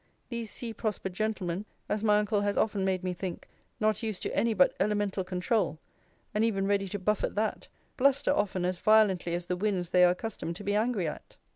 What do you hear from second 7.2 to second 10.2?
that, bluster often as violently as the winds they are